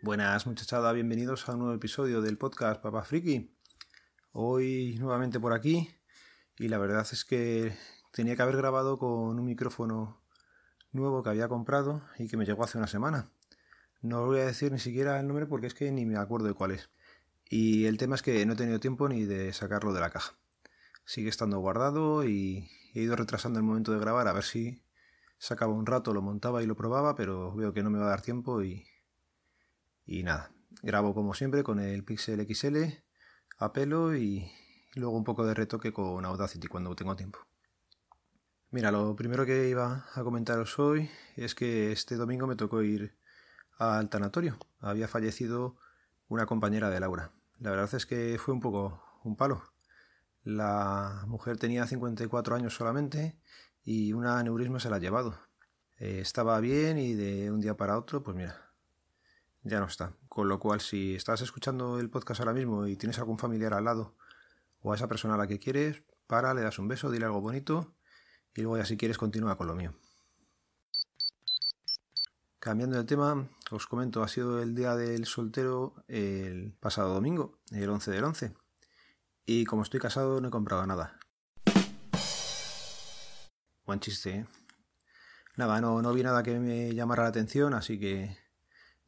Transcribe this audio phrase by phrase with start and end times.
[0.00, 3.52] Buenas muchachada, bienvenidos a un nuevo episodio del podcast Papa Friki.
[4.30, 5.90] Hoy nuevamente por aquí
[6.56, 7.76] y la verdad es que
[8.12, 10.22] tenía que haber grabado con un micrófono
[10.92, 13.32] nuevo que había comprado y que me llegó hace una semana.
[14.00, 16.54] No voy a decir ni siquiera el nombre porque es que ni me acuerdo de
[16.54, 16.90] cuál es.
[17.50, 20.34] Y el tema es que no he tenido tiempo ni de sacarlo de la caja.
[21.06, 24.80] Sigue estando guardado y he ido retrasando el momento de grabar a ver si
[25.38, 28.10] sacaba un rato, lo montaba y lo probaba, pero veo que no me va a
[28.10, 28.86] dar tiempo y,
[30.08, 30.50] y nada.
[30.82, 32.76] Grabo como siempre con el Pixel XL
[33.58, 34.50] a pelo y,
[34.94, 37.38] luego un poco de retoque con Audacity cuando tengo tiempo.
[38.70, 43.16] Mira, lo primero que iba a comentaros hoy es que este domingo me tocó ir
[43.78, 44.58] al tanatorio.
[44.80, 45.76] Había fallecido
[46.28, 47.32] una compañera de Laura.
[47.58, 49.62] La verdad es que fue un poco un palo.
[50.42, 53.38] La mujer tenía 54 años solamente
[53.82, 55.38] y una aneurisma se la ha llevado.
[55.98, 58.67] Eh, estaba bien y de un día para otro, pues mira,
[59.62, 60.14] ya no está.
[60.28, 63.84] Con lo cual, si estás escuchando el podcast ahora mismo y tienes algún familiar al
[63.84, 64.16] lado
[64.80, 67.40] o a esa persona a la que quieres, para, le das un beso, dile algo
[67.40, 67.94] bonito
[68.54, 69.94] y luego ya si quieres continúa con lo mío.
[72.60, 77.88] Cambiando de tema, os comento, ha sido el día del soltero el pasado domingo, el
[77.88, 78.54] 11 del 11.
[79.46, 81.18] Y como estoy casado no he comprado nada.
[83.86, 84.46] Buen chiste, ¿eh?
[85.56, 88.36] Nada, no, no vi nada que me llamara la atención, así que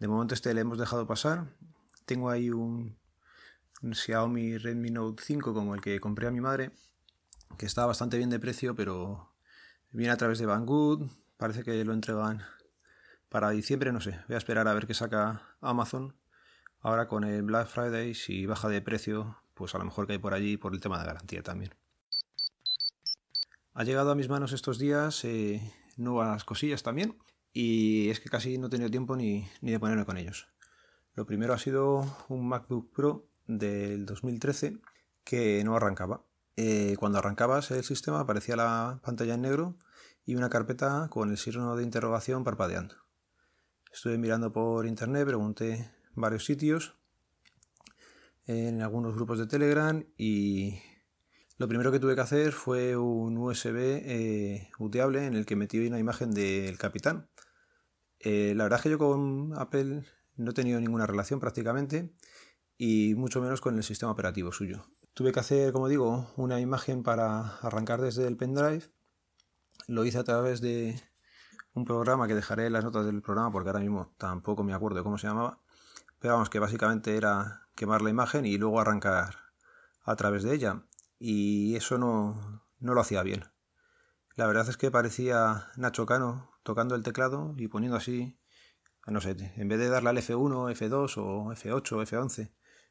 [0.00, 1.46] de momento este le hemos dejado pasar.
[2.06, 2.96] Tengo ahí un,
[3.82, 6.72] Xiaomi Redmi Note 5 como el que compré a mi madre,
[7.58, 9.30] que está bastante bien de precio, pero
[9.92, 12.42] viene a través de Banggood, parece que lo entregan
[13.28, 16.16] para diciembre, no sé, voy a esperar a ver qué saca Amazon.
[16.80, 20.18] Ahora con el Black Friday, si baja de precio, pues a lo mejor que hay
[20.18, 21.74] por allí por el tema de garantía también.
[23.74, 27.16] Ha llegado a mis manos estos días eh, nuevas cosillas también
[27.52, 30.48] y es que casi no he tenido tiempo ni, ni de ponerme con ellos.
[31.14, 34.78] Lo primero ha sido un MacBook Pro del 2013
[35.24, 36.24] que no arrancaba.
[36.56, 39.76] Eh, cuando arrancabas el sistema aparecía la pantalla en negro
[40.24, 42.94] y una carpeta con el signo de interrogación parpadeando.
[43.92, 46.94] Estuve mirando por internet, pregunté varios sitios,
[48.46, 50.80] en algunos grupos de Telegram y
[51.60, 55.98] lo primero que tuve que hacer fue un USB eh, en el que metí una
[55.98, 57.28] imagen del capitán.
[58.18, 60.02] Eh, la verdad es que yo con Apple
[60.36, 62.14] no he tenido ninguna relación prácticamente
[62.78, 64.86] y mucho menos con el sistema operativo suyo.
[65.12, 68.90] Tuve que hacer, como digo, una imagen para arrancar desde el pendrive.
[69.86, 70.98] Lo hice a través de
[71.74, 74.96] un programa que dejaré en las notas del programa porque ahora mismo tampoco me acuerdo
[74.96, 75.60] de cómo se llamaba.
[76.20, 79.36] Pero vamos, que básicamente era quemar la imagen y luego arrancar
[80.04, 80.86] a través de ella.
[81.20, 83.44] Y eso no, no lo hacía bien.
[84.34, 88.40] La verdad es que parecía Nacho Cano tocando el teclado y poniendo así,
[89.06, 92.50] no sé, en vez de darle al F1, F2 o F8, F11,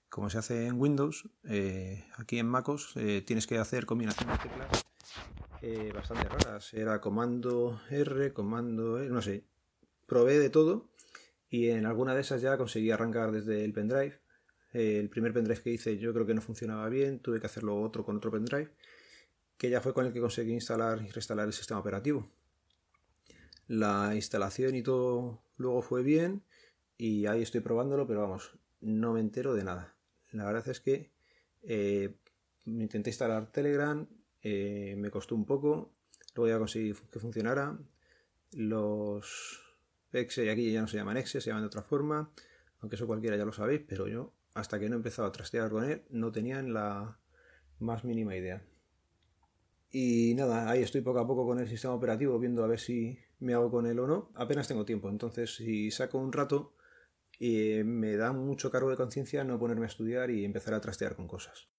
[0.09, 4.49] como se hace en Windows, eh, aquí en MacOS eh, tienes que hacer combinaciones de
[4.49, 4.85] teclas
[5.61, 6.73] eh, bastante raras.
[6.73, 9.45] Era comando R, comando E, no sé.
[10.05, 10.89] Probé de todo
[11.49, 14.19] y en alguna de esas ya conseguí arrancar desde el pendrive.
[14.73, 18.05] El primer pendrive que hice yo creo que no funcionaba bien, tuve que hacerlo otro
[18.05, 18.71] con otro pendrive,
[19.57, 22.29] que ya fue con el que conseguí instalar y reinstalar el sistema operativo.
[23.67, 26.43] La instalación y todo luego fue bien
[26.97, 29.95] y ahí estoy probándolo, pero vamos, no me entero de nada.
[30.31, 31.11] La verdad es que
[31.63, 32.15] eh,
[32.65, 34.07] intenté instalar Telegram,
[34.41, 35.93] eh, me costó un poco,
[36.35, 37.77] luego ya conseguí que funcionara.
[38.51, 39.61] Los
[40.11, 42.31] exe aquí ya no se llaman exe, se llaman de otra forma,
[42.79, 45.69] aunque eso cualquiera ya lo sabéis, pero yo hasta que no he empezado a trastear
[45.69, 47.19] con él no tenía la
[47.79, 48.63] más mínima idea.
[49.91, 53.17] Y nada, ahí estoy poco a poco con el sistema operativo viendo a ver si
[53.39, 54.31] me hago con él o no.
[54.35, 56.75] Apenas tengo tiempo, entonces si saco un rato
[57.39, 61.15] y me da mucho cargo de conciencia no ponerme a estudiar y empezar a trastear
[61.15, 61.69] con cosas.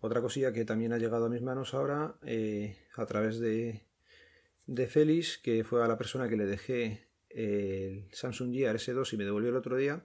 [0.00, 3.86] Otra cosilla que también ha llegado a mis manos ahora eh, a través de,
[4.66, 9.16] de Félix, que fue a la persona que le dejé el Samsung Gear S2 y
[9.16, 10.04] me devolvió el otro día,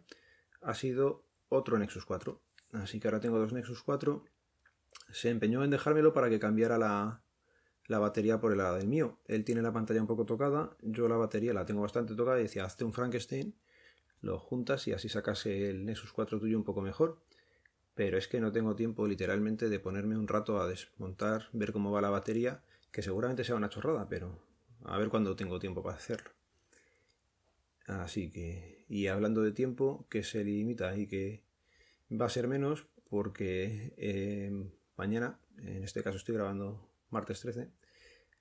[0.61, 2.41] ha sido otro Nexus 4.
[2.73, 4.23] Así que ahora tengo dos Nexus 4.
[5.11, 7.21] Se empeñó en dejármelo para que cambiara la,
[7.87, 9.19] la batería por lado del mío.
[9.25, 12.43] Él tiene la pantalla un poco tocada, yo la batería la tengo bastante tocada y
[12.43, 13.55] decía, hazte un Frankenstein,
[14.21, 17.19] lo juntas y así sacas el Nexus 4 tuyo un poco mejor
[17.97, 21.91] pero es que no tengo tiempo literalmente de ponerme un rato a desmontar, ver cómo
[21.91, 22.61] va la batería,
[22.91, 24.39] que seguramente sea una chorrada, pero
[24.85, 26.29] a ver cuándo tengo tiempo para hacerlo.
[27.87, 31.43] Así que, y hablando de tiempo, que se limita y que
[32.09, 34.51] va a ser menos, porque eh,
[34.95, 37.69] mañana, en este caso estoy grabando martes 13,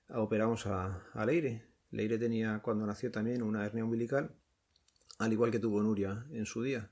[0.09, 1.65] operamos a, a Leire.
[1.91, 4.35] Leire tenía cuando nació también una hernia umbilical
[5.19, 6.91] al igual que tuvo Nuria en su día.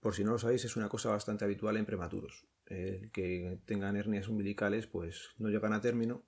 [0.00, 2.46] Por si no lo sabéis, es una cosa bastante habitual en prematuros.
[2.66, 6.24] El que tengan hernias umbilicales, pues no llegan a término.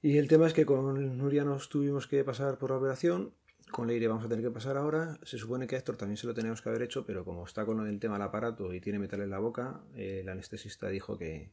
[0.00, 3.34] Y el tema es que con Nuria nos tuvimos que pasar por la operación.
[3.70, 5.18] Con Leire vamos a tener que pasar ahora.
[5.22, 7.64] Se supone que a Héctor también se lo tenemos que haber hecho, pero como está
[7.66, 11.52] con el tema del aparato y tiene metal en la boca, el anestesista dijo que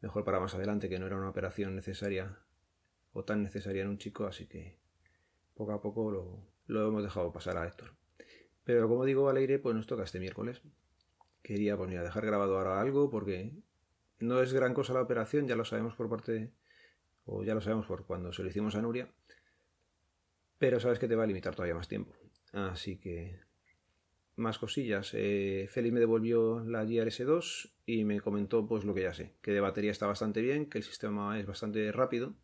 [0.00, 2.38] mejor para más adelante, que no era una operación necesaria
[3.12, 4.78] o tan necesaria en un chico, así que
[5.54, 6.10] poco a poco
[6.68, 7.94] lo, hemos dejado pasar a Héctor.
[8.64, 10.60] Pero como digo, al aire, pues nos toca este miércoles.
[11.42, 13.54] Quería pues, dejar grabado ahora algo porque
[14.18, 16.52] no es gran cosa la operación, ya lo sabemos por parte,
[17.24, 19.08] o ya lo sabemos por cuando se lo hicimos a Nuria,
[20.58, 22.12] pero sabes que te va a limitar todavía más tiempo.
[22.52, 23.40] Así que
[24.36, 25.10] más cosillas.
[25.14, 29.52] Eh, Félix me devolvió la GRS2 y me comentó pues lo que ya sé, que
[29.52, 32.34] de batería está bastante bien, que el sistema es bastante rápido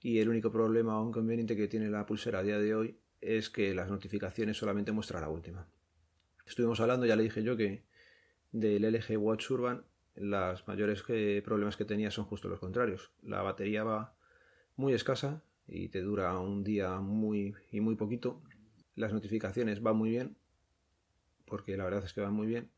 [0.00, 3.50] y el único problema o inconveniente que tiene la pulsera a día de hoy es
[3.50, 5.68] que las notificaciones solamente muestran la última.
[6.46, 7.82] Estuvimos hablando, ya le dije yo, que
[8.52, 11.02] del LG Watch Urban los mayores
[11.44, 13.10] problemas que tenía son justo los contrarios.
[13.22, 14.14] La batería va
[14.76, 18.42] muy escasa y te dura un día muy y muy poquito.
[18.94, 20.36] Las notificaciones van muy bien,
[21.44, 22.70] porque la verdad es que van muy bien.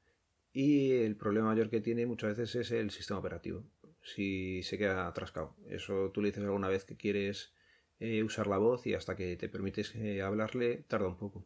[0.52, 3.64] Y el problema mayor que tiene muchas veces es el sistema operativo.
[4.02, 5.54] Si se queda atrascado.
[5.68, 7.52] Eso tú le dices alguna vez que quieres
[8.00, 11.44] eh, usar la voz y hasta que te permites eh, hablarle tarda un poco.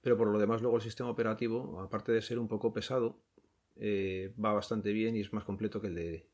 [0.00, 3.20] Pero por lo demás luego el sistema operativo, aparte de ser un poco pesado,
[3.76, 6.26] eh, va bastante bien y es más completo que el de.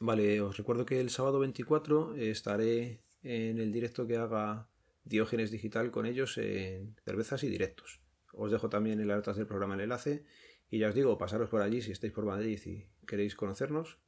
[0.00, 4.68] Vale, os recuerdo que el sábado 24 estaré en el directo que haga
[5.04, 8.00] Diógenes Digital con ellos en cervezas y directos.
[8.32, 10.24] Os dejo también en las notas del programa el enlace
[10.68, 13.98] y ya os digo, pasaros por allí si estáis por Madrid y queréis conocernos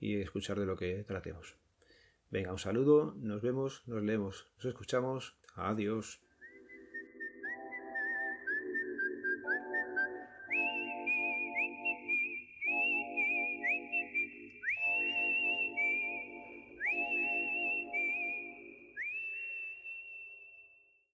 [0.00, 1.56] y escuchar de lo que tratemos.
[2.30, 5.36] Venga, un saludo, nos vemos, nos leemos, nos escuchamos.
[5.54, 6.23] Adiós.